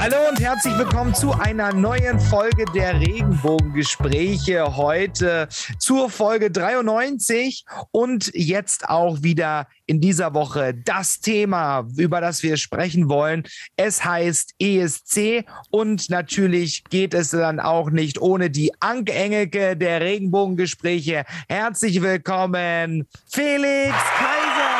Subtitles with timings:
[0.00, 4.74] Hallo und herzlich willkommen zu einer neuen Folge der Regenbogengespräche.
[4.74, 5.46] Heute
[5.78, 12.56] zur Folge 93 und jetzt auch wieder in dieser Woche das Thema, über das wir
[12.56, 13.42] sprechen wollen.
[13.76, 20.00] Es heißt ESC und natürlich geht es dann auch nicht ohne die Anke Engelke der
[20.00, 21.26] Regenbogengespräche.
[21.46, 24.79] Herzlich willkommen, Felix Kaiser.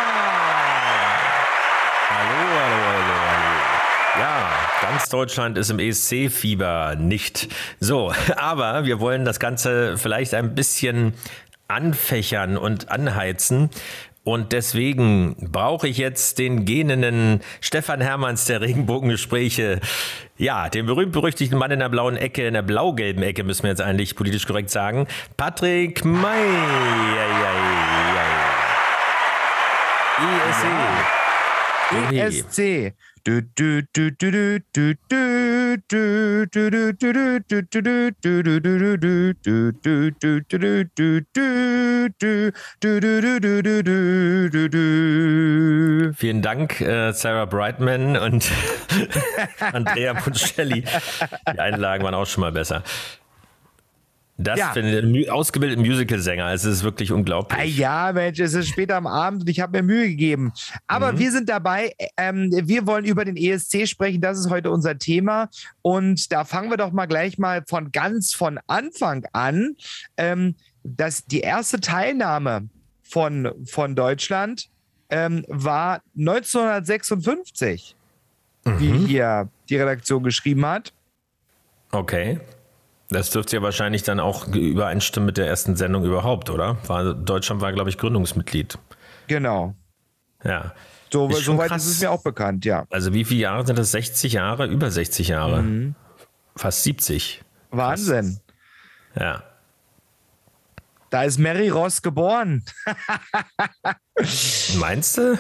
[5.01, 7.49] Ganz Deutschland ist im ESC-Fieber nicht.
[7.79, 11.15] So, aber wir wollen das Ganze vielleicht ein bisschen
[11.69, 13.71] anfächern und anheizen.
[14.25, 19.81] Und deswegen brauche ich jetzt den gähnenden Stefan Hermanns der Regenbogengespräche.
[20.37, 23.81] Ja, den berühmt-berüchtigten Mann in der blauen Ecke, in der blau-gelben Ecke, müssen wir jetzt
[23.81, 25.07] eigentlich politisch korrekt sagen.
[25.39, 26.47] Patrick May.
[32.13, 32.51] ESC.
[32.51, 32.95] ESC.
[46.17, 48.51] Vielen Dank, äh, Sarah Brightman und
[49.73, 50.85] Andrea Puccelli.
[51.53, 52.83] Die Einlagen waren auch schon mal besser.
[54.43, 54.73] Das Ja.
[54.73, 57.77] für einen mu- ausgebildeten Musical-Sänger, es ist wirklich Ah unglaublich.
[57.77, 60.53] ja, Mensch, es ist später am Abend und ich habe mir Mühe gegeben.
[60.87, 61.93] Aber wir sind dabei.
[62.17, 64.21] Ähm, wir wollen über den ESC sprechen.
[64.23, 65.51] Das ist heute unser Thema.
[65.83, 69.77] Und da fangen wir doch mal gleich mal von ganz von Anfang an.
[70.17, 72.69] Ähm, dass die erste Teilnahme
[73.03, 74.71] von, von Deutschland
[75.11, 77.95] ähm, war 1956,
[78.65, 80.93] wie hier die Redaktion geschrieben hat.
[81.93, 82.41] Okay.
[83.11, 86.77] Das dürfte ja wahrscheinlich dann auch übereinstimmen mit der ersten Sendung überhaupt, oder?
[86.87, 88.79] War, Deutschland war, glaube ich, Gründungsmitglied.
[89.27, 89.75] Genau.
[90.45, 90.73] Ja.
[91.13, 91.85] So, Ist soweit krass.
[91.85, 92.85] ist es mir auch bekannt, ja.
[92.89, 93.91] Also wie viele Jahre sind das?
[93.91, 94.67] 60 Jahre?
[94.67, 95.93] Über 60 Jahre?
[96.55, 97.43] Fast 70.
[97.71, 98.39] Wahnsinn.
[99.19, 99.43] Ja.
[101.11, 102.65] Da ist Mary Ross geboren.
[104.79, 105.37] Meinst du?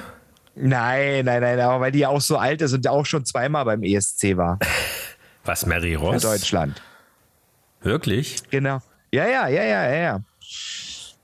[0.57, 3.65] Nein, nein, nein, aber weil die ja auch so alt ist und auch schon zweimal
[3.65, 4.59] beim ESC war
[5.45, 6.23] Was, Mary Ross?
[6.23, 6.83] Deutschland.
[7.83, 8.43] Wirklich?
[8.51, 8.81] Genau.
[9.13, 10.21] Ja, ja, ja, ja, ja, ja.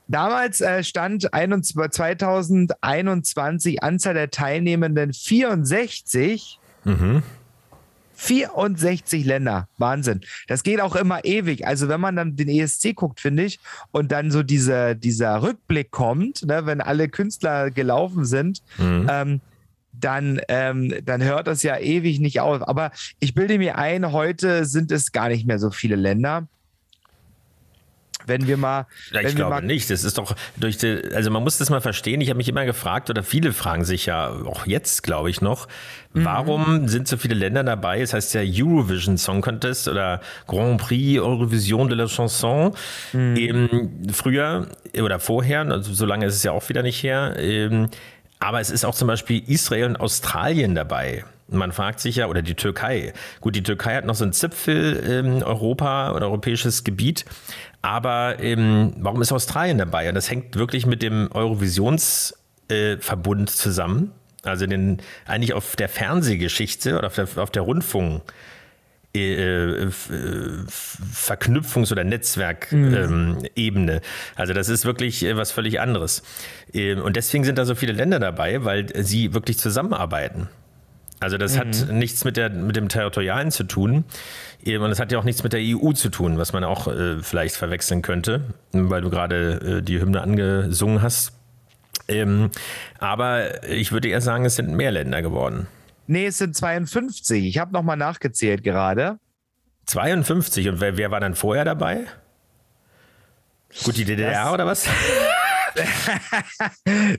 [0.09, 6.59] Damals äh, stand 21 2021 Anzahl der Teilnehmenden 64.
[6.85, 7.23] Mhm.
[8.15, 9.67] 64 Länder.
[9.77, 10.21] Wahnsinn.
[10.47, 11.67] Das geht auch immer ewig.
[11.67, 13.59] Also wenn man dann den ESC guckt, finde ich,
[13.91, 19.07] und dann so diese, dieser Rückblick kommt, ne, wenn alle Künstler gelaufen sind, Mhm.
[19.11, 19.41] ähm,
[19.99, 22.67] dann, ähm, dann hört das ja ewig nicht auf.
[22.67, 26.47] Aber ich bilde mir ein, heute sind es gar nicht mehr so viele Länder.
[28.25, 28.87] Wenn wir mal.
[29.13, 29.89] Ja, ich glaube mal, nicht.
[29.89, 32.19] Das ist doch durch die, also man muss das mal verstehen.
[32.19, 35.67] Ich habe mich immer gefragt, oder viele fragen sich ja auch jetzt, glaube ich, noch,
[36.13, 36.25] Mhm.
[36.25, 38.01] warum sind so viele Länder dabei?
[38.01, 42.73] Es heißt ja Eurovision Song Contest oder Grand Prix Eurovision de la Chanson.
[43.13, 43.35] Mhm.
[43.37, 44.67] Eben früher
[44.99, 47.35] oder vorher, also so lange ist es ja auch wieder nicht her.
[47.37, 47.89] Ähm,
[48.39, 51.23] aber es ist auch zum Beispiel Israel und Australien dabei.
[51.49, 53.13] Man fragt sich ja, oder die Türkei.
[53.39, 57.23] Gut, die Türkei hat noch so einen Zipfel ähm, Europa oder europäisches Gebiet.
[57.81, 60.09] Aber ähm, warum ist Australien dabei?
[60.09, 64.11] Und das hängt wirklich mit dem Eurovisionsverbund äh, zusammen.
[64.43, 68.23] Also den, eigentlich auf der Fernsehgeschichte oder auf der, auf der Rundfunk.
[69.15, 69.89] Äh, äh,
[70.67, 74.01] Verknüpfungs- oder Netzwerkebene.
[74.35, 76.23] also das ist wirklich äh, was völlig anderes.
[76.73, 80.49] Ähm, Und deswegen sind da so viele Länder dabei, weil sie wirklich zusammenarbeiten.
[81.19, 84.05] Also das hat nichts mit, der, mit dem Territorialen zu tun.
[84.63, 86.87] Ähm, Und das hat ja auch nichts mit der EU zu tun, was man auch
[87.21, 88.41] vielleicht verwechseln könnte,
[88.71, 91.33] weil du gerade die Hymne angesungen hast.
[92.07, 92.51] Ähm,
[92.99, 95.67] aber ich würde eher sagen, es sind mehr Länder geworden.
[96.07, 97.45] Nee, es sind 52.
[97.45, 99.19] Ich habe nochmal nachgezählt gerade.
[99.85, 100.67] 52.
[100.69, 102.05] Und wer, wer war dann vorher dabei?
[103.83, 104.87] Gut, die DDR Das- oder was?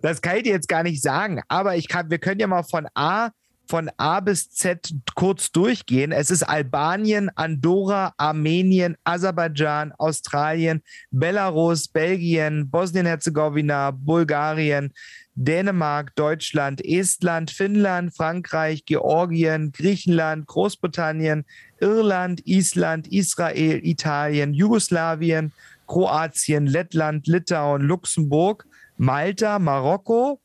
[0.02, 2.64] Das kann ich dir jetzt gar nicht sagen, aber ich kann, wir können ja mal
[2.64, 3.31] von A,
[3.69, 6.11] von A bis Z kurz durchgehen.
[6.11, 10.82] Es ist Albanien, Andorra, Armenien, Aserbaidschan, Australien,
[11.12, 14.93] Belarus, Belgien, Bosnien-Herzegowina, Bulgarien,
[15.40, 21.44] Dänemark, Deutschland, Estland, Finnland, Frankreich, Georgien, Griechenland, Großbritannien,
[21.81, 25.52] Irland, Island, Israel, Italien, Jugoslawien,
[25.87, 30.40] Kroatien, Lettland, Litauen, Luxemburg, Malta, Marokko,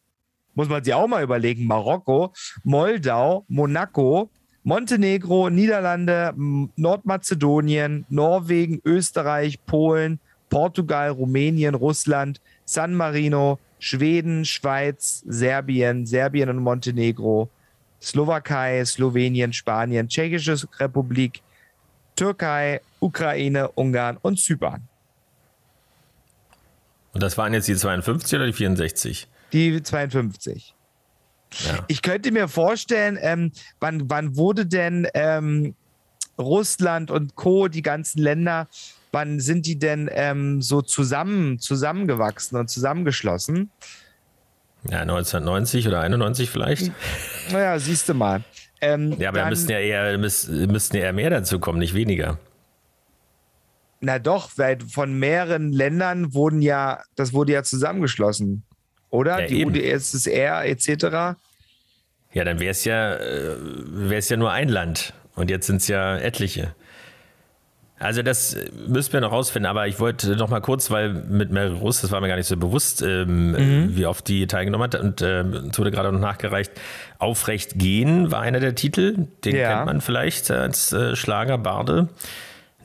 [0.54, 2.32] muss man sich auch mal überlegen, Marokko,
[2.64, 4.30] Moldau, Monaco,
[4.64, 6.36] Montenegro, Niederlande,
[6.76, 10.20] Nordmazedonien, Norwegen, Österreich, Polen,
[10.52, 17.50] Portugal, Rumänien, Russland, San Marino, Schweden, Schweiz, Serbien, Serbien und Montenegro,
[18.02, 21.42] Slowakei, Slowenien, Spanien, Tschechische Republik,
[22.16, 24.88] Türkei, Ukraine, Ungarn und Zypern.
[27.12, 29.28] Und das waren jetzt die 52 oder die 64?
[29.52, 30.74] Die 52.
[31.66, 31.84] Ja.
[31.90, 33.52] Ich könnte mir vorstellen, ähm,
[33.82, 35.76] wann, wann wurde denn ähm,
[36.38, 38.70] Russland und Co., die ganzen Länder,
[39.14, 43.70] wann sind die denn ähm, so zusammen, zusammengewachsen und zusammengeschlossen?
[44.90, 46.92] Ja, 1990 oder 91 vielleicht.
[47.52, 48.44] Naja, siehst du mal.
[48.82, 52.38] Ähm, ja, aber dann, da müssten ja eher, müssten eher mehr dazu kommen, nicht weniger.
[54.02, 58.64] Na doch, weil von mehreren Ländern wurden ja, das wurde ja zusammengeschlossen,
[59.10, 59.42] oder?
[59.42, 59.72] Ja, Die eben.
[59.72, 61.38] UdSSR etc.
[62.34, 65.88] Ja, dann wäre es ja, äh, wär's ja nur ein Land und jetzt sind es
[65.88, 66.76] ja etliche.
[68.04, 68.58] Also das
[68.88, 72.12] müssen wir noch rausfinden, aber ich wollte noch mal kurz, weil mit Mary Russ, das
[72.12, 73.96] war mir gar nicht so bewusst, ähm, mhm.
[73.96, 76.72] wie oft die teilgenommen hat und äh, es wurde gerade noch nachgereicht,
[77.20, 79.74] Aufrecht gehen war einer der Titel, den ja.
[79.74, 82.10] kennt man vielleicht als äh, Schlagerbarde.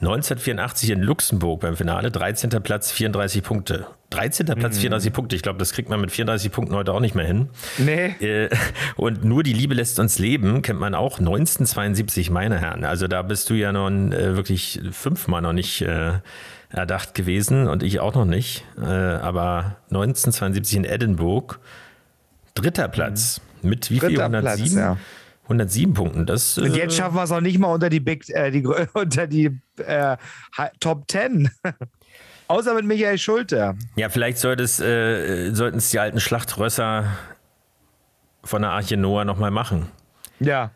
[0.01, 2.51] 1984 in Luxemburg beim Finale, 13.
[2.63, 3.87] Platz, 34 Punkte.
[4.11, 4.47] 13.
[4.47, 4.81] Platz, mhm.
[4.81, 5.35] 34 Punkte.
[5.37, 7.49] Ich glaube, das kriegt man mit 34 Punkten heute auch nicht mehr hin.
[7.79, 8.07] Nee.
[8.21, 8.49] Äh,
[8.97, 11.19] und nur die Liebe lässt uns leben, kennt man auch.
[11.19, 12.85] 1972, meine Herren.
[12.85, 16.13] Also da bist du ja noch äh, wirklich fünfmal noch nicht äh,
[16.71, 18.65] erdacht gewesen und ich auch noch nicht.
[18.77, 21.57] Aber 1972 in Edinburgh,
[22.55, 23.41] dritter Platz.
[23.63, 23.69] Mhm.
[23.71, 24.21] Mit wie viel?
[24.21, 24.43] 107?
[24.43, 24.97] Platz, ja.
[25.49, 26.27] 107 Punkten.
[26.27, 28.67] Das, und jetzt äh, schaffen wir es auch nicht mal unter die, Big, äh, die,
[28.93, 30.17] unter die äh,
[30.79, 31.51] Top 10.
[32.49, 33.75] Außer mit Michael Schulte.
[33.97, 37.05] Ja, vielleicht sollte es, äh, sollten es die alten Schlachtrösser
[38.45, 39.89] von der Arche Noah nochmal machen.
[40.41, 40.71] Ja.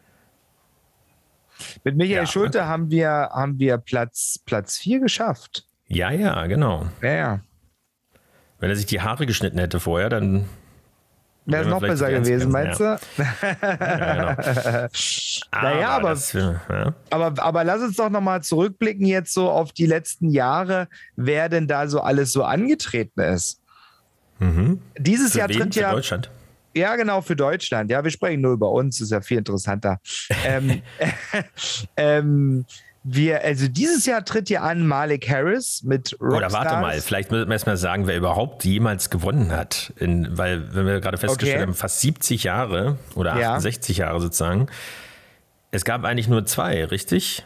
[1.85, 2.27] Mit Michael ja.
[2.27, 5.67] Schulte haben wir, haben wir Platz, Platz 4 geschafft.
[5.87, 6.87] Ja, ja, genau.
[7.03, 7.41] Ja, ja.
[8.59, 10.47] Wenn er sich die Haare geschnitten hätte vorher, dann
[11.45, 12.99] Wäre es noch besser gewesen, meinst ja.
[13.17, 13.23] du?
[13.23, 14.89] ja, genau.
[15.63, 16.95] naja, aber, das, ja.
[17.11, 21.67] aber, aber lass uns doch nochmal zurückblicken jetzt so auf die letzten Jahre, wer denn
[21.67, 23.61] da so alles so angetreten ist.
[24.39, 24.81] Mhm.
[24.99, 25.89] Dieses für Jahr tritt ja.
[25.89, 26.31] Für Deutschland.
[26.75, 27.91] Ja, genau, für Deutschland.
[27.91, 30.01] Ja, wir sprechen nur über uns, ist ja viel interessanter.
[30.45, 30.83] ähm,
[31.97, 32.65] ähm,
[33.05, 36.37] wir, also dieses Jahr tritt ja an Malik Harris mit Rockstars.
[36.37, 39.93] Oder warte mal, vielleicht müssen wir erstmal sagen, wer überhaupt jemals gewonnen hat.
[39.97, 41.67] In, weil, wenn wir gerade festgestellt okay.
[41.67, 44.07] haben, fast 70 Jahre oder 68 ja.
[44.07, 44.69] Jahre sozusagen.
[45.73, 47.45] Es gab eigentlich nur zwei, richtig?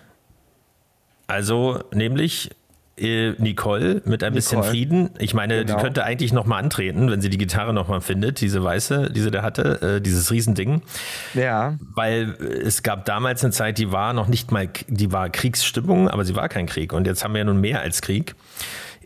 [1.27, 2.51] Also, nämlich
[2.99, 4.33] äh, Nicole mit ein Nicole.
[4.33, 5.11] bisschen Frieden.
[5.19, 5.77] Ich meine, genau.
[5.77, 9.31] die könnte eigentlich nochmal antreten, wenn sie die Gitarre nochmal findet, diese weiße, die sie
[9.31, 10.83] da hatte, äh, dieses Riesending.
[11.35, 11.77] Ja.
[11.95, 16.25] Weil es gab damals eine Zeit, die war noch nicht mal, die war Kriegsstimmung, aber
[16.25, 16.93] sie war kein Krieg.
[16.93, 18.35] Und jetzt haben wir ja nun mehr als Krieg.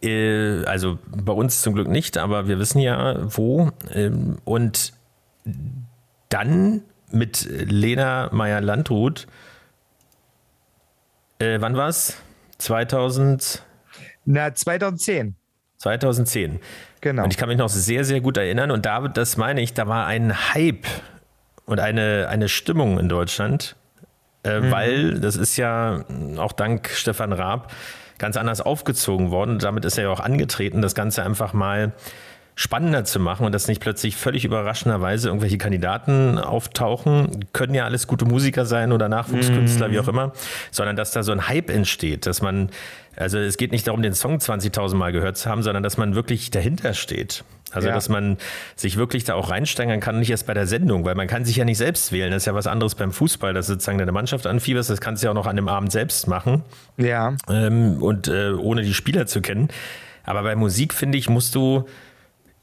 [0.03, 3.71] Äh, also bei uns zum Glück nicht, aber wir wissen ja wo.
[3.93, 4.93] Ähm, und
[6.29, 9.27] dann mit Lena Meyer-Landrut,
[11.41, 12.17] äh, wann war es?
[12.59, 13.65] 2000
[14.25, 15.37] na, 2010.
[15.79, 16.61] 2010.
[17.01, 17.25] Genau.
[17.25, 18.71] Und ich kann mich noch sehr, sehr gut erinnern.
[18.71, 20.87] Und da, das meine ich, da war ein Hype
[21.65, 23.77] und eine, eine Stimmung in Deutschland,
[24.45, 24.71] äh, mhm.
[24.71, 26.05] weil das ist ja
[26.37, 27.73] auch dank Stefan Raab
[28.19, 29.59] ganz anders aufgezogen worden.
[29.59, 31.93] damit ist er ja auch angetreten, das Ganze einfach mal
[32.55, 38.07] spannender zu machen und dass nicht plötzlich völlig überraschenderweise irgendwelche Kandidaten auftauchen, können ja alles
[38.07, 39.93] gute Musiker sein oder Nachwuchskünstler, mm.
[39.93, 40.33] wie auch immer,
[40.71, 42.71] sondern dass da so ein Hype entsteht, dass man,
[43.17, 46.15] also es geht nicht darum, den Song 20.000 Mal gehört zu haben, sondern dass man
[46.15, 47.45] wirklich dahinter steht.
[47.73, 47.95] Also, ja.
[47.95, 48.37] dass man
[48.75, 51.57] sich wirklich da auch reinsteigern kann, nicht erst bei der Sendung, weil man kann sich
[51.57, 52.33] ja nicht selbst wählen.
[52.33, 54.91] Das ist ja was anderes beim Fußball, dass sozusagen deine Mannschaft anfieberst.
[54.91, 56.65] Das kannst du ja auch noch an dem Abend selbst machen.
[56.97, 57.37] Ja.
[57.49, 59.69] Ähm, und äh, ohne die Spieler zu kennen.
[60.25, 61.87] Aber bei Musik, finde ich, musst du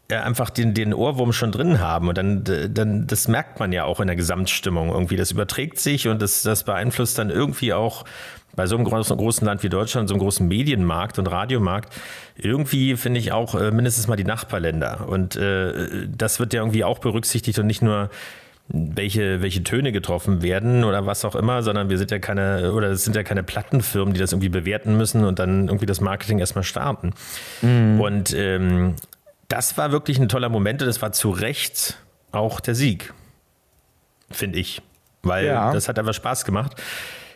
[0.10, 2.08] einfach den, den Ohrwurm schon drin haben.
[2.08, 5.16] Und dann, dann, das merkt man ja auch in der Gesamtstimmung irgendwie.
[5.16, 8.06] Das überträgt sich und das, das beeinflusst dann irgendwie auch
[8.56, 11.94] bei so einem großen, großen Land wie Deutschland, so einem großen Medienmarkt und Radiomarkt,
[12.36, 15.08] irgendwie finde ich auch äh, mindestens mal die Nachbarländer.
[15.08, 18.10] Und äh, das wird ja irgendwie auch berücksichtigt und nicht nur
[18.70, 22.90] welche, welche Töne getroffen werden oder was auch immer, sondern wir sind ja keine, oder
[22.90, 26.40] es sind ja keine Plattenfirmen, die das irgendwie bewerten müssen und dann irgendwie das Marketing
[26.40, 27.14] erstmal starten.
[27.62, 28.02] Mhm.
[28.02, 28.96] Und ähm,
[29.48, 31.98] das war wirklich ein toller Moment und es war zu Recht
[32.32, 33.14] auch der Sieg,
[34.32, 34.82] finde ich.
[35.24, 35.72] Weil ja.
[35.72, 36.82] das hat einfach Spaß gemacht.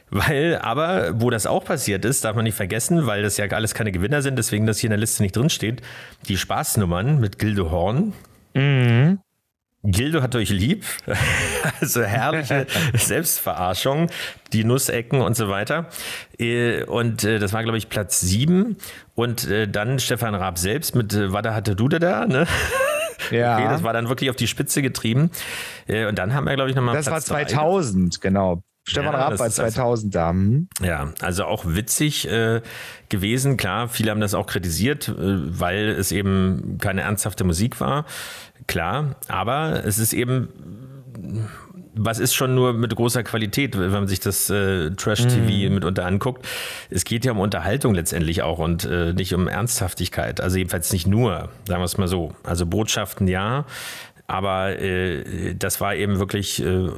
[0.09, 3.73] Weil, aber wo das auch passiert ist, darf man nicht vergessen, weil das ja alles
[3.73, 5.81] keine Gewinner sind, deswegen das hier in der Liste nicht drinsteht,
[6.27, 8.13] die Spaßnummern mit Gilde Horn.
[8.53, 9.19] Mhm.
[9.83, 10.85] Gildo hat euch lieb.
[11.79, 14.07] Also herrliche Selbstverarschung,
[14.53, 15.87] die Nussecken und so weiter.
[16.37, 18.77] Äh, und äh, das war, glaube ich, Platz sieben.
[19.15, 22.47] Und äh, dann Stefan Raab selbst mit Wada hatte du da, ne?
[23.29, 23.57] Ja.
[23.57, 25.29] Okay, das war dann wirklich auf die Spitze getrieben.
[25.87, 26.95] Und dann haben wir, glaube ich, nochmal.
[26.95, 28.19] Das Platz war 2000, drei.
[28.27, 28.63] genau.
[28.83, 30.33] Stefan ja, Raab war 2000 da.
[30.81, 32.61] Ja, also auch witzig äh,
[33.09, 33.57] gewesen.
[33.57, 38.05] Klar, viele haben das auch kritisiert, äh, weil es eben keine ernsthafte Musik war.
[38.67, 40.49] Klar, aber es ist eben
[41.93, 45.73] was ist schon nur mit großer Qualität, wenn man sich das äh, Trash-TV mm.
[45.73, 46.47] mitunter anguckt.
[46.89, 50.41] Es geht ja um Unterhaltung letztendlich auch und äh, nicht um Ernsthaftigkeit.
[50.41, 52.31] Also jedenfalls nicht nur, sagen wir es mal so.
[52.43, 53.65] Also Botschaften ja,
[54.31, 56.89] aber äh, das war eben wirklich äh,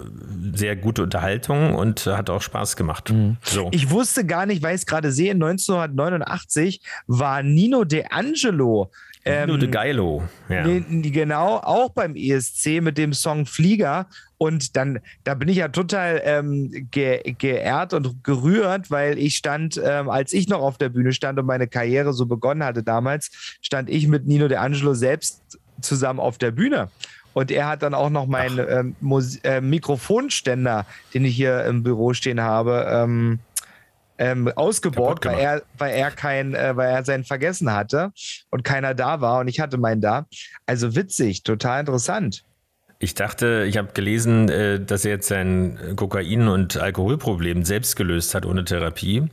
[0.53, 3.11] sehr gute Unterhaltung und hat auch Spaß gemacht.
[3.11, 3.37] Mhm.
[3.41, 3.69] So.
[3.71, 8.91] Ich wusste gar nicht, weil ich es gerade sehe, 1989 war Nino De Angelo
[9.25, 10.23] Nino de ähm, Geilo.
[10.49, 10.65] Ja.
[10.65, 14.07] Genau, auch beim ESC mit dem Song Flieger.
[14.37, 19.81] Und dann, da bin ich ja total ähm, ge geehrt und gerührt, weil ich stand,
[19.81, 23.57] ähm, als ich noch auf der Bühne stand und meine Karriere so begonnen hatte damals,
[23.61, 26.89] stand ich mit Nino De Angelo selbst zusammen auf der Bühne.
[27.33, 28.95] Und er hat dann auch noch meinen ähm,
[29.43, 33.39] äh, Mikrofonständer, den ich hier im Büro stehen habe, ähm,
[34.17, 38.11] ähm, ausgeborgt, weil er, weil er kein, äh, weil er seinen vergessen hatte
[38.51, 40.27] und keiner da war und ich hatte meinen da.
[40.65, 42.43] Also witzig, total interessant.
[43.03, 48.33] Ich dachte, ich habe gelesen, äh, dass er jetzt sein Kokain- und Alkoholproblem selbst gelöst
[48.33, 49.23] hat ohne Therapie.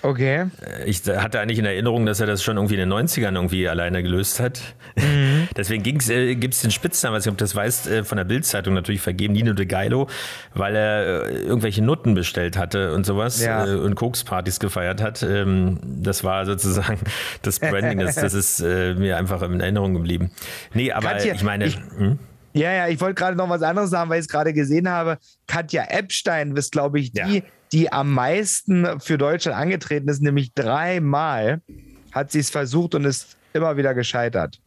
[0.00, 0.46] Okay.
[0.62, 3.68] Äh, ich hatte eigentlich in Erinnerung, dass er das schon irgendwie in den 90ern irgendwie
[3.68, 4.62] alleine gelöst hat.
[4.96, 5.46] Mhm.
[5.58, 8.72] Deswegen äh, gibt es den Spitznamen, weiß nicht, ob das weißt, äh, von der Bildzeitung
[8.72, 10.08] natürlich vergeben, Nino de Geilo,
[10.54, 13.64] weil er irgendwelche Nutten bestellt hatte und sowas ja.
[13.64, 15.22] und Kokspartys gefeiert hat.
[15.22, 17.00] Ähm, das war sozusagen
[17.42, 20.30] das Branding, das, das ist mir einfach in Erinnerung geblieben.
[20.72, 21.66] Nee, aber Katja, ich meine.
[21.66, 22.18] Ich, hm?
[22.58, 25.18] Ja, ja, ich wollte gerade noch was anderes sagen, weil ich es gerade gesehen habe.
[25.46, 27.42] Katja Epstein ist, glaube ich, die, ja.
[27.72, 31.60] die am meisten für Deutschland angetreten ist, nämlich dreimal
[32.12, 34.60] hat sie es versucht und ist immer wieder gescheitert.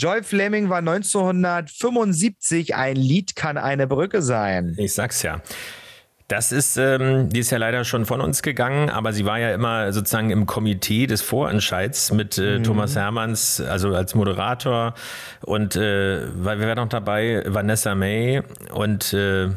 [0.00, 4.74] Joy Fleming war 1975 ein Lied kann eine Brücke sein.
[4.78, 5.42] Ich sag's ja.
[6.26, 9.52] Das ist, ähm, die ist ja leider schon von uns gegangen, aber sie war ja
[9.52, 12.62] immer sozusagen im Komitee des Vorentscheids mit äh, mhm.
[12.62, 14.94] Thomas Hermanns, also als Moderator
[15.42, 17.42] und äh, wer war noch dabei?
[17.46, 18.42] Vanessa May
[18.72, 19.48] und äh,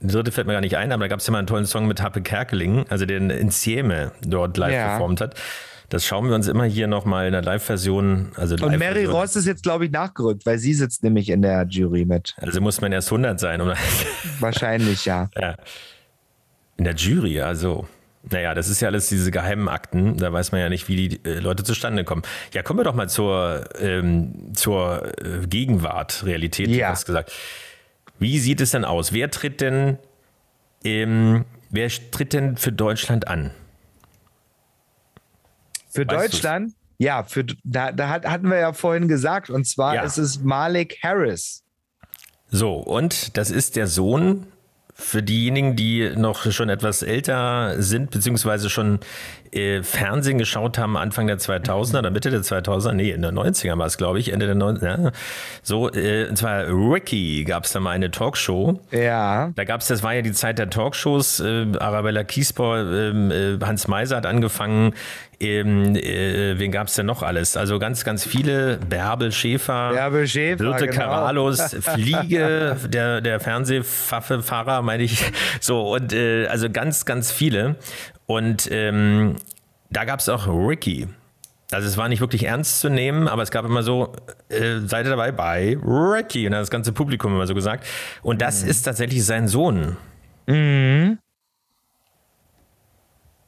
[0.00, 1.66] die dritte fällt mir gar nicht ein, aber da gab es ja mal einen tollen
[1.66, 4.90] Song mit Happe Kerkeling, also den Insieme dort live ja.
[4.90, 5.34] performt hat.
[5.88, 8.32] Das schauen wir uns immer hier nochmal in der Live-Version.
[8.36, 11.40] Also Live Und Mary Ross ist jetzt, glaube ich, nachgerückt, weil sie sitzt nämlich in
[11.40, 12.34] der Jury mit.
[12.36, 13.74] Also muss man erst 100 sein, oder?
[14.38, 15.30] Wahrscheinlich, ja.
[15.40, 15.56] ja.
[16.76, 17.86] In der Jury, also.
[18.30, 20.18] Naja, das ist ja alles diese geheimen Akten.
[20.18, 22.22] Da weiß man ja nicht, wie die äh, Leute zustande kommen.
[22.52, 26.88] Ja, kommen wir doch mal zur, ähm, zur äh, Gegenwart, Realität, ja.
[26.88, 27.32] hast gesagt.
[28.18, 29.14] Wie sieht es denn aus?
[29.14, 29.98] Wer tritt denn,
[30.84, 33.52] ähm, wer tritt denn für Deutschland an?
[35.88, 36.68] Für weißt Deutschland?
[36.68, 36.74] Du's?
[36.98, 40.02] Ja, für, da, da hat, hatten wir ja vorhin gesagt, und zwar ja.
[40.02, 41.62] ist es Malik Harris.
[42.50, 44.46] So, und das ist der Sohn
[45.00, 48.98] für diejenigen, die noch schon etwas älter sind, beziehungsweise schon
[49.52, 53.78] äh, Fernsehen geschaut haben, Anfang der 2000er oder Mitte der 2000er, nee, in der 90er
[53.78, 55.04] war es, glaube ich, Ende der 90er.
[55.04, 55.12] Ja.
[55.62, 58.80] So, äh, und zwar Ricky gab es da mal eine Talkshow.
[58.90, 59.52] Ja.
[59.54, 63.64] Da gab es, das war ja die Zeit der Talkshows, äh, Arabella Kiesbauer, ähm, äh,
[63.64, 64.94] Hans Meiser hat angefangen,
[65.40, 67.56] ähm, äh, wen gab es denn noch alles?
[67.56, 68.78] Also ganz, ganz viele.
[68.78, 70.98] Bärbel Schäfer, Bärbel Schäfer Birte genau.
[71.04, 75.24] Karalos, Fliege, der, der Fernsehpfaffe-Fahrer, meine ich.
[75.60, 77.76] So, und äh, also ganz, ganz viele.
[78.26, 79.36] Und ähm,
[79.90, 81.08] da gab es auch Ricky.
[81.70, 84.12] Also es war nicht wirklich ernst zu nehmen, aber es gab immer so,
[84.48, 86.46] äh, seid ihr dabei bei Ricky?
[86.46, 87.86] Und dann hat das ganze Publikum immer so gesagt.
[88.22, 88.70] Und das Mhm.
[88.70, 89.96] ist tatsächlich sein Sohn.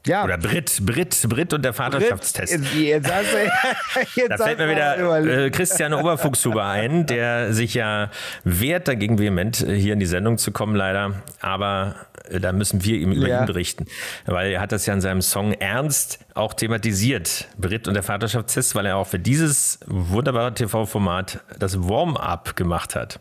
[0.06, 0.24] Ja.
[0.24, 2.52] Oder Brit, Brit, Brit und der Vaterschaftstest.
[2.52, 7.74] Jetzt, jetzt hast du, jetzt Da fällt mir wieder äh, Christian Oberfuchshuber ein, der sich
[7.74, 8.10] ja
[8.44, 11.22] wehrt, dagegen vehement äh, hier in die Sendung zu kommen, leider.
[11.40, 11.96] Aber
[12.30, 13.40] äh, da müssen wir ihm über Ja.
[13.40, 13.84] ihn berichten.
[14.24, 17.48] Weil er hat das ja in seinem Song Ernst auch thematisiert.
[17.58, 23.20] Brit und der Vaterschaftstest, weil er auch für dieses wunderbare TV-Format das Warm-up gemacht hat.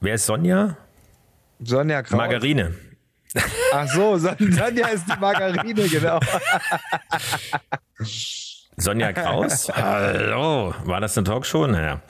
[0.00, 0.76] Wer ist Sonja?
[1.60, 2.16] Sonja Kraus.
[2.16, 2.74] Margarine.
[3.72, 6.20] Ach so, Son Sonja ist die Margarine, genau.
[8.76, 9.68] Sonja Kraus?
[9.74, 10.74] Hallo.
[10.84, 11.66] War das eine Talkshow?
[11.66, 12.00] Naja.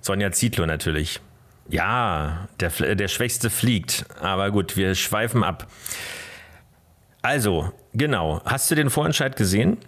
[0.00, 1.20] Sonja Zietlow natürlich.
[1.68, 4.06] Ja, der, der Schwächste fliegt.
[4.20, 5.66] Aber gut, wir schweifen ab.
[7.22, 8.42] Also, genau.
[8.44, 9.78] Hast du den Vorentscheid gesehen?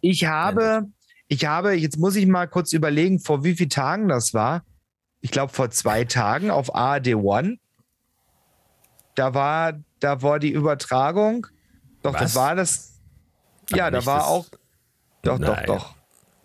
[0.00, 0.86] Ich habe,
[1.28, 4.64] ich habe, jetzt muss ich mal kurz überlegen, vor wie vielen Tagen das war.
[5.22, 7.58] Ich glaube, vor zwei Tagen auf ARD One.
[9.14, 11.46] Da war, da war die Übertragung.
[12.02, 12.20] Doch, Was?
[12.20, 13.00] das war das.
[13.70, 14.46] Ja, Aber da war auch.
[15.22, 15.64] Doch, Nein.
[15.66, 15.94] doch, doch.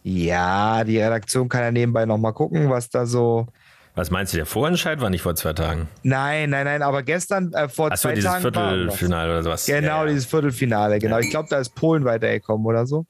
[0.04, 3.48] Ja, die Redaktion kann ja nebenbei nochmal gucken, was da so.
[3.96, 5.88] Was meinst du, der Vorentscheid war nicht vor zwei Tagen?
[6.04, 8.42] Nein, nein, nein, aber gestern, äh, vor Achso, zwei dieses Tagen.
[8.42, 9.66] Viertelfinale oder sowas.
[9.66, 10.06] Genau, Ja, ja.
[10.06, 11.18] dieses Viertelfinale, genau.
[11.20, 13.06] Ich glaube, da ist Polen weitergekommen oder so.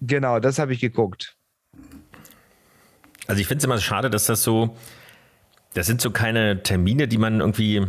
[0.00, 1.36] Genau, das habe ich geguckt.
[3.26, 4.76] Also ich finde es immer schade, dass das so,
[5.74, 7.86] das sind so keine Termine, die man irgendwie,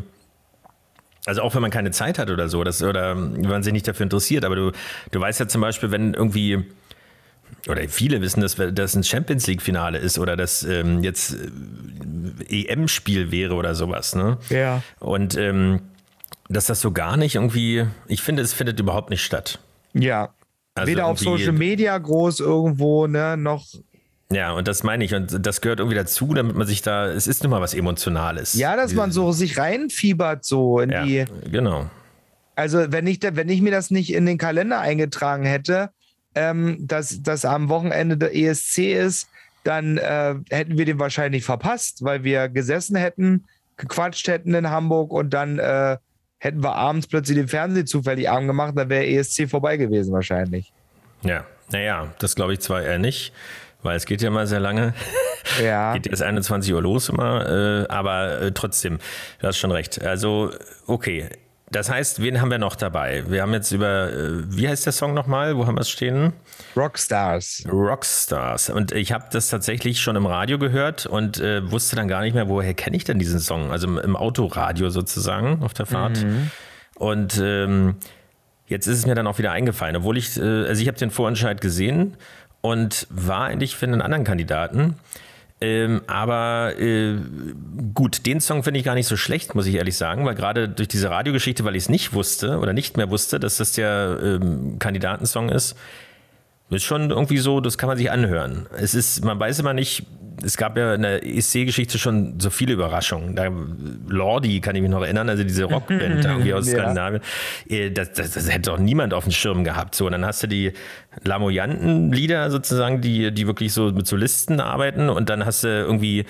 [1.25, 3.87] also auch wenn man keine Zeit hat oder so, das, oder wenn man sich nicht
[3.87, 4.71] dafür interessiert, aber du,
[5.11, 6.65] du weißt ja zum Beispiel, wenn irgendwie,
[7.67, 11.35] oder viele wissen, dass das ein Champions League-Finale ist oder das ähm, jetzt
[12.49, 14.37] äh, EM-Spiel wäre oder sowas, ne?
[14.49, 14.83] Ja.
[14.99, 15.81] Und ähm,
[16.49, 19.59] dass das so gar nicht irgendwie, ich finde, es findet überhaupt nicht statt.
[19.93, 20.33] Ja.
[20.75, 23.65] Also Weder auf Social Media groß irgendwo, ne, noch.
[24.31, 25.13] Ja, und das meine ich.
[25.13, 28.55] Und das gehört irgendwie dazu, damit man sich da, es ist nun mal was Emotionales.
[28.55, 31.25] Ja, dass man so sich reinfiebert, so in Ja, die.
[31.51, 31.89] genau.
[32.55, 35.89] Also, wenn ich, wenn ich mir das nicht in den Kalender eingetragen hätte,
[36.33, 39.29] ähm, dass das am Wochenende der ESC ist,
[39.63, 43.45] dann äh, hätten wir den wahrscheinlich verpasst, weil wir gesessen hätten,
[43.77, 45.97] gequatscht hätten in Hamburg und dann äh,
[46.37, 50.71] hätten wir abends plötzlich den Fernseher zufällig angemacht, dann wäre ESC vorbei gewesen wahrscheinlich.
[51.23, 53.33] Ja, naja, das glaube ich zwar eher nicht,
[53.85, 54.93] weil es geht ja mal sehr lange.
[55.63, 55.93] Ja.
[55.93, 58.97] Geht erst 21 Uhr los immer, äh, aber äh, trotzdem,
[59.39, 60.03] du hast schon recht.
[60.03, 60.51] Also,
[60.87, 61.29] okay.
[61.69, 63.23] Das heißt, wen haben wir noch dabei?
[63.27, 65.55] Wir haben jetzt über, äh, wie heißt der Song nochmal?
[65.55, 66.33] Wo haben wir es stehen?
[66.75, 67.63] Rockstars.
[67.71, 68.71] Rockstars.
[68.71, 72.33] Und ich habe das tatsächlich schon im Radio gehört und äh, wusste dann gar nicht
[72.33, 73.71] mehr, woher kenne ich denn diesen Song?
[73.71, 76.25] Also im, im Autoradio sozusagen auf der Fahrt.
[76.95, 77.97] Und ähm,
[78.67, 81.11] jetzt ist es mir dann auch wieder eingefallen, obwohl ich, äh, also ich habe den
[81.11, 82.17] Vorentscheid gesehen
[82.65, 84.95] und war eigentlich für einen anderen Kandidaten.
[85.61, 87.15] Ähm, aber äh,
[87.93, 90.67] gut, den Song finde ich gar nicht so schlecht, muss ich ehrlich sagen, weil gerade
[90.67, 94.17] durch diese Radiogeschichte, weil ich es nicht wusste oder nicht mehr wusste, dass das der
[94.21, 95.75] ähm, Kandidatensong ist,
[96.69, 98.67] ist schon irgendwie so, das kann man sich anhören.
[98.77, 100.03] Es ist, man weiß immer nicht,
[100.43, 103.35] es gab ja in der ESC-Geschichte schon so viele Überraschungen.
[103.37, 103.47] Da,
[104.09, 106.79] Lordi kann ich mich noch erinnern, also diese Rockband irgendwie aus Ja.
[106.79, 107.21] Skandinavien.
[107.69, 109.95] Äh, Das, das, das hätte doch niemand auf dem Schirm gehabt.
[109.95, 110.73] So, und dann hast du die
[111.23, 116.25] Lamoyanten-Lieder sozusagen, die, die wirklich so mit Solisten arbeiten und dann hast du irgendwie,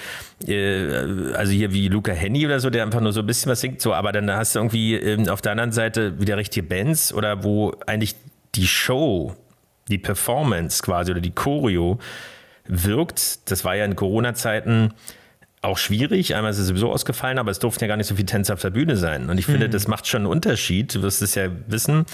[0.48, 3.62] äh, also hier wie Luca Henny oder so, der einfach nur so ein bisschen was
[3.62, 7.14] singt, so, aber dann hast du irgendwie ähm, auf der anderen Seite wieder richtige Bands
[7.14, 8.16] oder wo eigentlich
[8.56, 9.36] die Show
[9.88, 12.00] die Performance quasi oder die Choreo
[12.68, 13.50] wirkt.
[13.52, 14.94] Das war ja in Corona-Zeiten
[15.62, 16.36] auch schwierig.
[16.36, 18.62] Einmal ist es sowieso ausgefallen, aber es durften ja gar nicht so viele Tänzer auf
[18.62, 19.30] der Bühne sein.
[19.30, 20.94] Und ich finde, das macht schon einen Unterschied.
[20.96, 22.06] Du wirst es ja wissen.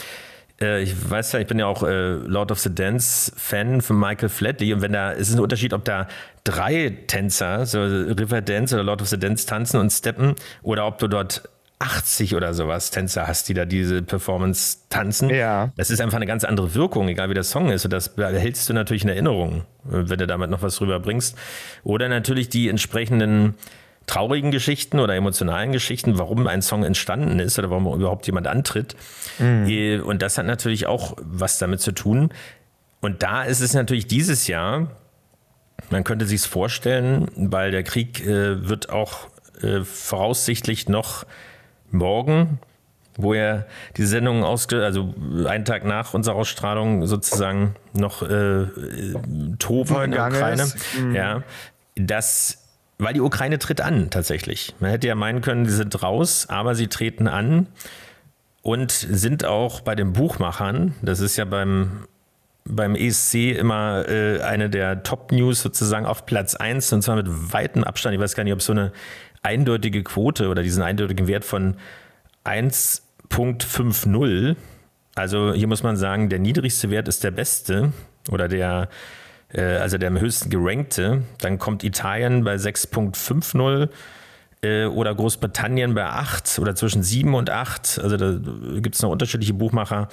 [0.61, 3.99] Äh, Ich weiß ja, ich bin ja auch äh, Lord of the Dance Fan von
[3.99, 6.07] Michael Flatley und wenn da, es ist ein Unterschied, ob da
[6.43, 10.97] drei Tänzer, so River Dance oder Lord of the Dance tanzen und steppen oder ob
[10.99, 11.43] du dort
[11.81, 15.29] 80 oder sowas Tänzer hast, die da diese Performance tanzen.
[15.29, 15.71] Ja.
[15.75, 17.85] Das ist einfach eine ganz andere Wirkung, egal wie der Song ist.
[17.85, 21.37] Und das behältst du natürlich in Erinnerung, wenn du damit noch was rüberbringst.
[21.83, 23.55] Oder natürlich die entsprechenden
[24.05, 28.95] traurigen Geschichten oder emotionalen Geschichten, warum ein Song entstanden ist oder warum überhaupt jemand antritt.
[29.39, 30.03] Mhm.
[30.03, 32.29] Und das hat natürlich auch was damit zu tun.
[32.99, 34.87] Und da ist es natürlich dieses Jahr,
[35.89, 39.27] man könnte sich es vorstellen, weil der Krieg äh, wird auch
[39.61, 41.25] äh, voraussichtlich noch
[41.93, 42.59] morgen,
[43.17, 43.65] wo er
[43.97, 45.13] die Sendung ausge, also
[45.45, 48.67] einen Tag nach unserer Ausstrahlung sozusagen noch äh,
[49.59, 50.71] toben in der Ukraine.
[50.99, 51.15] Mhm.
[51.15, 51.43] Ja,
[51.95, 52.57] das
[53.01, 54.75] weil die Ukraine tritt an, tatsächlich.
[54.79, 57.65] Man hätte ja meinen können, sie sind raus, aber sie treten an
[58.61, 62.05] und sind auch bei den Buchmachern, das ist ja beim,
[62.63, 67.83] beim ESC immer äh, eine der Top-News sozusagen auf Platz 1 und zwar mit weitem
[67.83, 68.13] Abstand.
[68.13, 68.91] Ich weiß gar nicht, ob so eine
[69.43, 71.75] eindeutige Quote oder diesen eindeutigen Wert von
[72.45, 74.55] 1.50,
[75.15, 77.93] also hier muss man sagen, der niedrigste Wert ist der beste
[78.29, 78.89] oder der
[79.53, 81.23] äh, also der am höchsten gerankte.
[81.39, 83.89] Dann kommt Italien bei 6.50
[84.61, 87.99] äh, oder Großbritannien bei 8 oder zwischen 7 und 8.
[88.01, 88.37] Also da
[88.79, 90.07] gibt es noch unterschiedliche Buchmacher.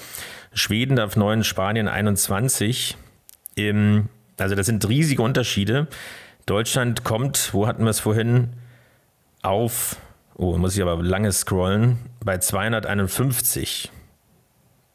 [0.53, 2.97] Schweden auf 9, Spanien 21.
[3.57, 5.88] Ähm, also das sind riesige Unterschiede.
[6.47, 8.49] Deutschland kommt, wo hatten wir es vorhin,
[9.42, 9.96] auf,
[10.35, 13.90] oh, muss ich aber lange scrollen, bei 251.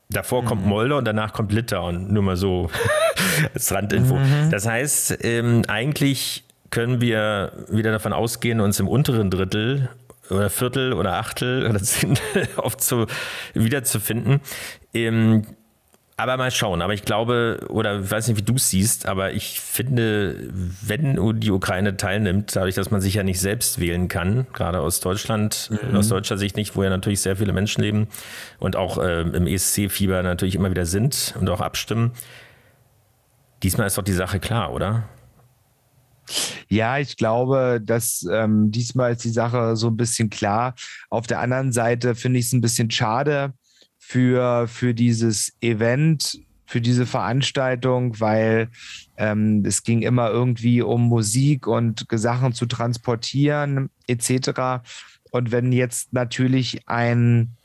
[0.10, 0.46] Davor mhm.
[0.46, 2.14] kommt Moldau und danach kommt Litauen.
[2.14, 2.70] Nur mal so
[3.54, 4.16] als Randinfo.
[4.16, 4.52] Mhm.
[4.52, 9.90] Das heißt, ähm, eigentlich können wir wieder davon ausgehen, uns im unteren Drittel
[10.30, 12.18] oder Viertel oder Achtel oder Zehn
[12.58, 13.08] oft zu,
[13.54, 14.42] wiederzufinden.
[14.94, 15.44] Ähm,
[16.16, 16.82] aber mal schauen.
[16.82, 20.50] Aber ich glaube, oder ich weiß nicht, wie du es siehst, aber ich finde,
[20.82, 25.00] wenn die Ukraine teilnimmt, dadurch, dass man sich ja nicht selbst wählen kann, gerade aus
[25.00, 25.96] Deutschland, mhm.
[25.96, 28.08] aus deutscher Sicht nicht, wo ja natürlich sehr viele Menschen leben
[28.60, 32.12] und auch äh, im ESC-Fieber natürlich immer wieder sind und auch abstimmen.
[33.64, 35.04] Diesmal ist doch die Sache klar, oder?
[36.68, 40.76] Ja, ich glaube, dass ähm, diesmal ist die Sache so ein bisschen klar.
[41.10, 43.54] Auf der anderen Seite finde ich es ein bisschen schade,
[44.06, 48.70] für, für dieses Event, für diese Veranstaltung, weil
[49.18, 54.84] ähm, es ging immer irgendwie um Musik und Sachen zu transportieren etc.
[55.32, 57.56] Und wenn jetzt natürlich ein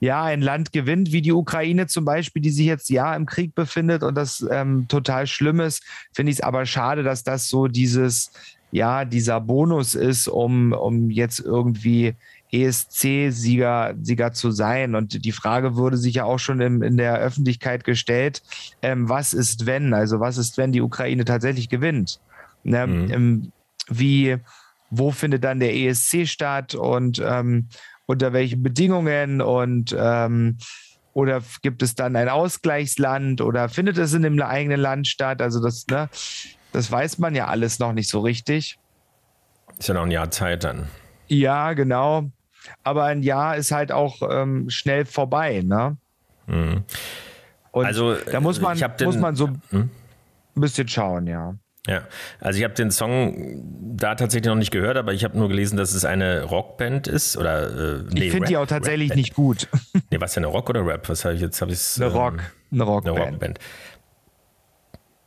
[0.00, 3.54] ja, ein Land gewinnt, wie die Ukraine zum Beispiel, die sich jetzt ja im Krieg
[3.54, 7.68] befindet und das ähm, total schlimm ist, finde ich es aber schade, dass das so
[7.68, 8.30] dieses,
[8.70, 12.16] ja, dieser Bonus ist, um, um jetzt irgendwie
[12.54, 14.94] ESC-Sieger Sieger zu sein.
[14.94, 18.42] Und die Frage wurde sich ja auch schon in, in der Öffentlichkeit gestellt,
[18.82, 19.94] ähm, was ist wenn?
[19.94, 22.20] Also was ist, wenn die Ukraine tatsächlich gewinnt?
[22.62, 22.86] Ne?
[22.86, 23.10] Mhm.
[23.10, 23.52] Ähm,
[23.88, 24.36] wie,
[24.90, 27.68] wo findet dann der ESC statt und ähm,
[28.06, 30.58] unter welchen Bedingungen und ähm,
[31.12, 35.40] oder gibt es dann ein Ausgleichsland oder findet es in dem eigenen Land statt?
[35.40, 36.08] Also das, ne,
[36.72, 38.78] das weiß man ja alles noch nicht so richtig.
[39.78, 40.88] Ist ja noch ein Jahr Zeit dann.
[41.28, 42.30] Ja, genau
[42.82, 45.62] aber ein Jahr ist halt auch ähm, schnell vorbei.
[45.64, 45.96] Ne?
[46.46, 46.84] Mhm.
[47.72, 49.90] Und also, da muss man, den, muss man so hm?
[50.56, 51.54] ein bisschen schauen, ja.
[51.86, 52.02] Ja,
[52.40, 53.60] also ich habe den Song
[53.96, 57.36] da tatsächlich noch nicht gehört, aber ich habe nur gelesen, dass es eine Rockband ist
[57.36, 59.68] oder äh, nee, Ich finde die auch tatsächlich Rap nicht gut.
[60.10, 61.08] Nee, was denn eine Rock oder Rap?
[61.10, 61.60] Was habe ich jetzt?
[61.60, 62.40] Hab ich's, eine Rock, ähm,
[62.72, 63.18] eine Rockband.
[63.18, 63.58] Eine Rockband.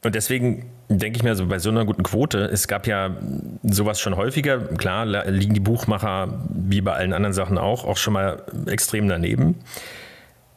[0.08, 3.18] Und deswegen denke ich mir, so bei so einer guten Quote, es gab ja
[3.62, 4.60] sowas schon häufiger.
[4.60, 9.56] Klar liegen die Buchmacher, wie bei allen anderen Sachen auch, auch schon mal extrem daneben.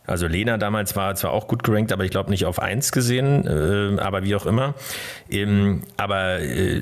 [0.07, 3.45] Also Lena damals war zwar auch gut gerankt, aber ich glaube nicht auf 1 gesehen,
[3.45, 4.75] äh, aber wie auch immer.
[5.29, 6.81] Ähm, aber äh,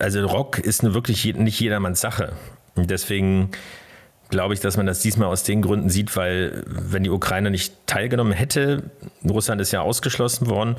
[0.00, 2.32] also Rock ist eine wirklich nicht jedermanns Sache.
[2.76, 3.50] Und deswegen
[4.28, 7.74] glaube ich, dass man das diesmal aus den Gründen sieht, weil wenn die Ukraine nicht
[7.86, 8.84] teilgenommen hätte,
[9.28, 10.76] Russland ist ja ausgeschlossen worden,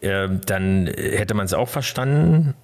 [0.00, 2.54] äh, dann hätte man es auch verstanden.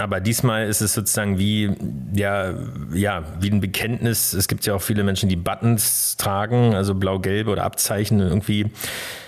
[0.00, 1.72] Aber diesmal ist es sozusagen wie,
[2.14, 2.54] ja,
[2.92, 4.32] ja, wie ein Bekenntnis.
[4.32, 8.70] Es gibt ja auch viele Menschen, die Buttons tragen, also blau-gelbe oder Abzeichen irgendwie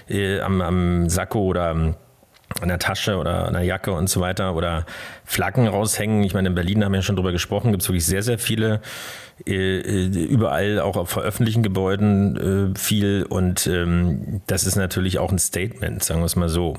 [0.08, 1.94] äh, am, am Sakko oder
[2.60, 4.86] an der Tasche oder an der Jacke und so weiter oder
[5.24, 6.22] Flaggen raushängen.
[6.22, 8.38] Ich meine, in Berlin haben wir ja schon drüber gesprochen, gibt es wirklich sehr, sehr
[8.38, 8.80] viele,
[9.44, 16.02] überall auch auf öffentlichen Gebäuden äh, viel und ähm, das ist natürlich auch ein Statement,
[16.02, 16.76] sagen wir es mal so.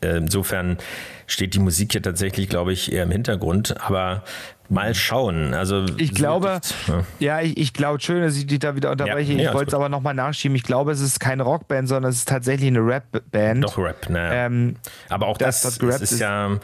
[0.00, 0.78] Äh, insofern
[1.26, 3.80] steht die Musik hier tatsächlich, glaube ich, eher im Hintergrund.
[3.80, 4.22] Aber
[4.68, 5.54] mal schauen.
[5.54, 9.32] Also ich glaube, ja, ja ich, ich glaube, schön, dass ich dich da wieder unterbreche.
[9.32, 10.56] Ja, nee, ich wollte es aber nochmal nachschieben.
[10.56, 13.64] Ich glaube, es ist keine Rockband, sondern es ist tatsächlich eine Rap-Band.
[13.64, 14.30] Doch Rap, ne.
[14.32, 14.76] Ähm,
[15.08, 16.58] aber auch das, das, das ist, ist ja,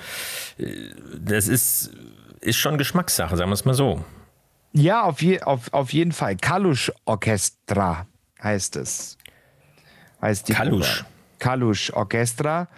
[1.19, 1.91] das ist,
[2.41, 4.05] ist schon Geschmackssache, sagen wir es mal so.
[4.73, 6.37] Ja, auf, je, auf, auf jeden Fall.
[6.37, 8.07] Kalusch Orchestra
[8.43, 9.19] heißt es.
[10.23, 11.05] Heißt die Kalusch.
[11.39, 12.69] Kalusch Orchestra.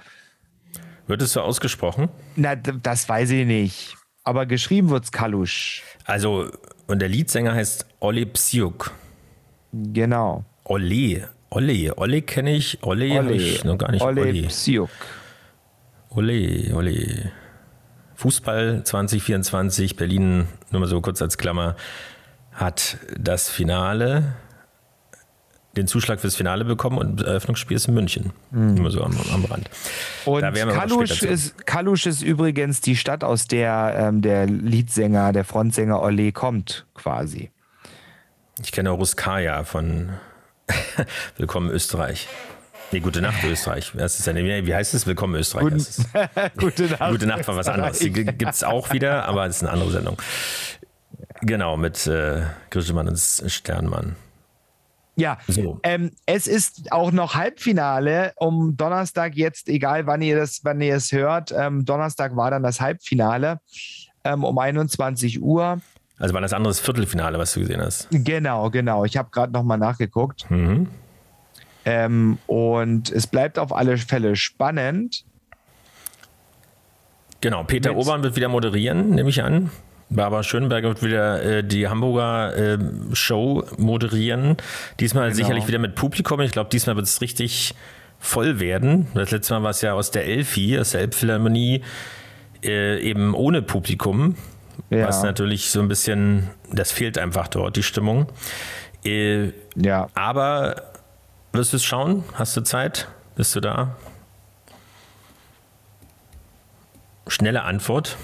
[1.07, 2.09] Wird es so ausgesprochen?
[2.37, 3.97] Na, das weiß ich nicht.
[4.25, 5.83] Aber geschrieben wird es Kalusch.
[6.05, 6.51] Also,
[6.87, 8.93] Und der Leadsänger heißt Olli Psiuk.
[9.73, 10.45] Genau.
[10.65, 11.23] Olli.
[11.51, 11.91] Olli.
[11.91, 12.83] Olli kenne ich.
[12.83, 14.03] Olli habe ich noch gar nicht.
[14.03, 14.43] Olli Olli.
[14.47, 14.91] Psiuk.
[16.11, 16.73] Olli.
[16.73, 17.31] Olli.
[18.17, 21.77] Fußball 2024, Berlin, nur mal so kurz als Klammer,
[22.53, 24.35] hat das Finale,
[25.77, 28.33] den Zuschlag fürs Finale bekommen und das Eröffnungsspiel ist in München.
[28.51, 29.71] Nur mal so am, am Rand.
[30.27, 36.03] Und Kalusch ist, Kalusch ist übrigens die Stadt, aus der ähm, der Leadsänger, der Frontsänger
[36.03, 37.51] Olli kommt, quasi.
[38.63, 40.11] Ich kenne Ruskaya von
[41.39, 42.29] Willkommen Österreich.
[42.93, 43.91] Nee, Gute Nacht Österreich.
[43.95, 45.07] Das ist eine, wie heißt es?
[45.07, 45.65] Willkommen Österreich.
[45.65, 45.87] Guten-.
[46.59, 47.11] Gute Nacht.
[47.11, 47.99] Gute Nacht war was anderes.
[48.01, 50.21] Die gibt es auch wieder, aber es ist eine andere Sendung.
[51.41, 54.17] Genau, mit äh, Grischemann und Sternmann.
[55.17, 55.81] Ja, So.
[55.83, 60.97] ähm, es ist auch noch Halbfinale um Donnerstag jetzt, egal wann ihr das, wann ihr
[60.97, 61.53] es hört.
[61.53, 63.61] Ähm, Donnerstag war dann das Halbfinale
[64.25, 65.81] ähm, um 21 Uhr.
[66.19, 68.09] Also war das anderes Viertelfinale, was du gesehen hast.
[68.11, 69.05] Genau, genau.
[69.05, 70.51] Ich habe gerade noch mal nachgeguckt.
[70.51, 70.89] Mhm.
[71.85, 75.25] Ähm, und es bleibt auf alle Fälle spannend.
[77.41, 79.71] Genau, Peter Mit- Obern wird wieder moderieren, nehme ich an.
[80.11, 82.79] Barbara Schönberger wird wieder äh, die Hamburger äh,
[83.15, 84.57] Show moderieren.
[85.01, 85.37] Diesmal Genau.
[85.37, 86.41] sicherlich wieder mit Publikum.
[86.43, 87.75] Ich glaube, diesmal wird es richtig
[88.21, 89.09] voll werden.
[89.15, 91.83] Das letzte Mal war es ja aus der Elfi, aus der Elbphilharmonie,
[92.63, 94.37] äh, eben ohne Publikum.
[94.91, 95.09] Ja.
[95.09, 98.27] Was natürlich so ein bisschen, das fehlt einfach dort, die Stimmung.
[99.05, 100.92] Äh, Ja, aber
[101.53, 102.25] wirst du es schauen?
[102.35, 103.09] Hast du Zeit?
[103.37, 103.97] Bist du da?
[107.27, 108.17] Schnelle Antwort.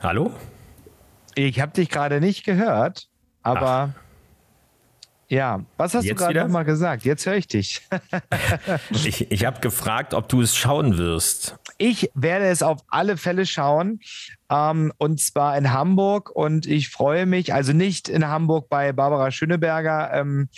[0.00, 0.32] Hallo?
[1.34, 3.08] ich habe dich gerade nicht gehört,
[3.42, 3.92] aber
[5.28, 6.44] ja, was hast Jetzt du gerade wieder?
[6.44, 7.04] noch mal gesagt?
[7.04, 7.86] Jetzt höre ich dich.
[8.90, 11.56] Ich, ich habe gefragt, ob du es schauen wirst.
[11.78, 14.00] Ich werde es auf alle Fälle schauen.
[14.50, 16.30] Ähm, und zwar in Hamburg.
[16.30, 20.48] Und ich freue mich, also nicht in Hamburg bei Barbara Schöneberger ähm,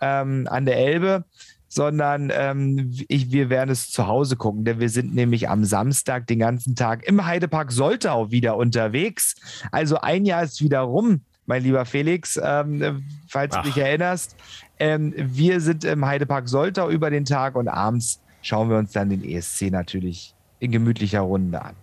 [0.00, 1.24] ähm, an der Elbe,
[1.68, 6.26] sondern ähm, ich, wir werden es zu Hause gucken, denn wir sind nämlich am Samstag
[6.26, 9.36] den ganzen Tag im Heidepark Soltau wieder unterwegs.
[9.70, 13.62] Also ein Jahr ist wieder rum, mein lieber Felix, ähm, falls Ach.
[13.62, 14.36] du dich erinnerst.
[14.78, 19.10] Ähm, wir sind im Heidepark Soltau über den Tag und abends schauen wir uns dann
[19.10, 21.74] den ESC natürlich in gemütlicher Runde an.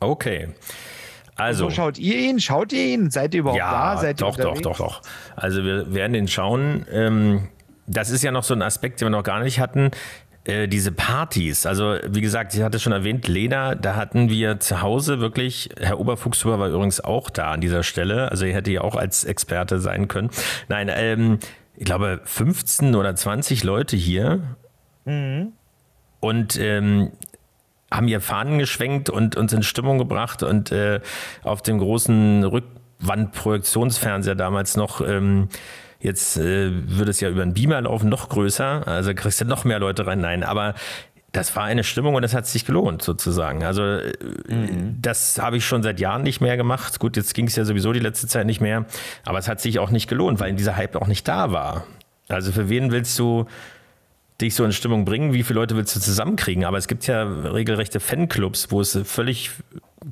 [0.00, 0.48] Okay.
[1.36, 1.68] Also.
[1.68, 2.40] So schaut ihr ihn?
[2.40, 3.10] Schaut ihr ihn?
[3.10, 4.00] Seid ihr überhaupt Ja, da?
[4.00, 4.62] Seid ihr doch, doch, unterwegs?
[4.62, 5.02] doch, doch.
[5.36, 6.84] Also wir werden den schauen.
[6.90, 7.48] Ähm,
[7.86, 9.90] das ist ja noch so ein Aspekt, den wir noch gar nicht hatten.
[10.44, 11.64] Äh, diese Partys.
[11.66, 16.00] Also wie gesagt, ich hatte schon erwähnt, Lena, da hatten wir zu Hause wirklich, Herr
[16.00, 18.30] Oberfuchshuber war übrigens auch da an dieser Stelle.
[18.30, 20.30] Also er hätte ja auch als Experte sein können.
[20.68, 21.38] Nein, ähm,
[21.76, 24.56] ich glaube 15 oder 20 Leute hier.
[26.20, 27.12] Und ähm,
[27.90, 31.00] haben hier Fahnen geschwenkt und uns in Stimmung gebracht und äh,
[31.42, 35.48] auf dem großen Rückwandprojektionsfernseher damals noch, ähm,
[36.00, 39.64] jetzt äh, würde es ja über einen Beamer laufen, noch größer, also kriegst du noch
[39.64, 40.20] mehr Leute rein.
[40.20, 40.74] Nein, aber
[41.32, 43.64] das war eine Stimmung und das hat sich gelohnt sozusagen.
[43.64, 44.12] Also äh,
[45.00, 46.98] das habe ich schon seit Jahren nicht mehr gemacht.
[47.00, 48.86] Gut, jetzt ging es ja sowieso die letzte Zeit nicht mehr,
[49.24, 51.86] aber es hat sich auch nicht gelohnt, weil dieser Hype auch nicht da war.
[52.28, 53.46] Also für wen willst du
[54.40, 56.64] dich so in Stimmung bringen, wie viele Leute willst du zusammenkriegen?
[56.64, 59.50] Aber es gibt ja regelrechte Fanclubs, wo es völlig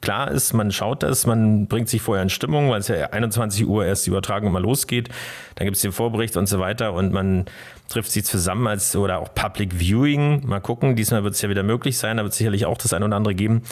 [0.01, 3.67] klar ist, man schaut das, man bringt sich vorher in Stimmung, weil es ja 21
[3.67, 5.09] Uhr erst die Übertragung immer losgeht.
[5.55, 7.45] Dann gibt es den Vorbericht und so weiter und man
[7.89, 10.47] trifft sich zusammen als oder auch Public Viewing.
[10.47, 12.93] Mal gucken, diesmal wird es ja wieder möglich sein, da wird es sicherlich auch das
[12.93, 13.62] eine oder andere geben.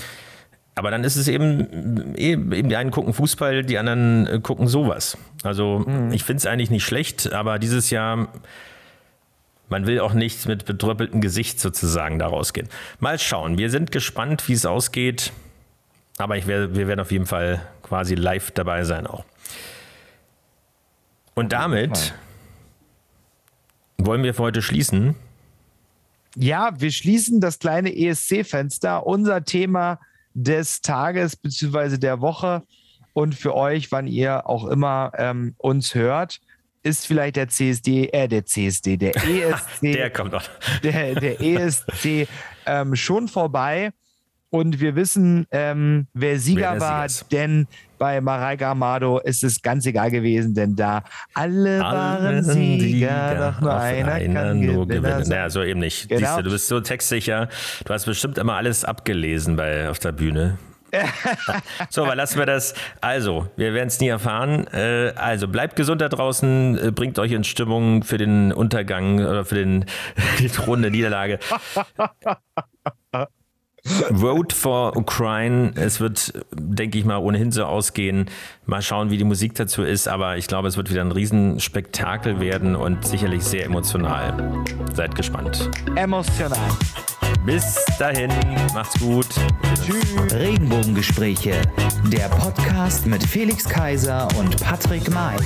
[0.77, 4.67] Aber dann ist es eben, eben eben die einen gucken Fußball, die anderen äh, gucken
[4.67, 5.17] sowas.
[5.45, 8.29] Also ich finde es eigentlich nicht schlecht, aber dieses Jahr
[9.69, 12.69] man will auch nicht mit bedröppeltem Gesicht sozusagen da rausgehen.
[13.01, 13.59] Mal schauen.
[13.59, 15.33] Wir sind gespannt, wie es ausgeht.
[16.19, 19.25] Aber ich wär, wir werden auf jeden Fall quasi live dabei sein auch.
[21.35, 22.15] Und damit
[23.99, 25.17] wollen wir für heute schließen.
[26.37, 29.99] Ja, wir schließen das kleine ESC-Fenster, unser Thema
[30.35, 31.97] des Tages bzw.
[31.99, 32.63] der Woche
[33.13, 36.41] und für euch, wann ihr auch immer ähm, uns hört,
[36.85, 40.45] ist vielleicht der CSD, äh, der CSD, der ESC, Der kommt noch.
[40.83, 42.29] der, der ESC
[42.67, 43.91] ähm, schon vorbei.
[44.51, 47.67] Und wir wissen, ähm, wer Sieger Wer war, Sieger denn
[47.99, 53.61] bei Mareika Amado ist es ganz egal gewesen, denn da alle, Alle waren Sieger, doch
[53.61, 55.25] nur auf einer, kann nur Gewinner gewinnen.
[55.25, 55.39] sein.
[55.39, 56.09] Naja, so eben nicht.
[56.09, 56.21] Genau.
[56.21, 57.49] Siehst du, du bist so textsicher.
[57.85, 60.57] Du hast bestimmt immer alles abgelesen bei, auf der Bühne.
[61.91, 62.75] So, aber lassen wir das.
[63.01, 64.67] Also, wir werden es nie erfahren.
[64.73, 69.45] Äh, also, bleibt gesund da draußen, äh, bringt euch in Stimmung für den Untergang oder
[69.45, 69.85] für den,
[70.39, 71.39] die drohende Niederlage.
[73.87, 75.73] Vote for Ukraine.
[75.77, 78.31] Es wird, denke ich mal, ohnehin so ausgehen.
[78.65, 80.09] Mal schauen, wie die Musik dazu ist.
[80.09, 84.65] Aber ich glaube, es wird wieder ein Riesenspektakel werden und sicherlich sehr emotional.
[84.95, 85.71] Seid gespannt.
[85.97, 86.59] Emotional.
[87.45, 88.31] Bis dahin,
[88.73, 89.27] macht's gut.
[89.85, 90.33] Tschüss.
[90.33, 91.61] Regenbogengespräche,
[92.11, 95.37] der Podcast mit Felix Kaiser und Patrick May.